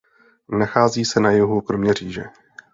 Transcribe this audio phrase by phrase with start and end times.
[0.49, 2.23] Nachází se na jihu Kroměříže.